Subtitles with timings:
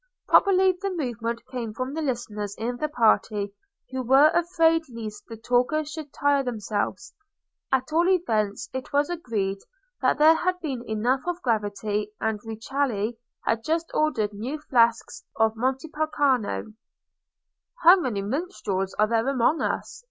[0.27, 3.53] Probably the movement came from the listeners in the party,
[3.91, 7.13] who were afraid lest the talkers should tire themselves.
[7.71, 9.59] At all events it was agreed
[10.01, 13.11] that there had been enough of gravity, and Rucellai
[13.45, 16.73] had just ordered new flasks of Montepulciano.
[17.83, 19.99] "How many minstrels are there among us?"